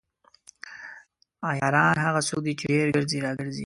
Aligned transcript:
عیاران 1.49 1.95
هغه 2.05 2.21
څوک 2.27 2.39
دي 2.45 2.53
چې 2.59 2.65
ډیر 2.75 2.87
ګرځي 2.95 3.19
راګرځي. 3.25 3.59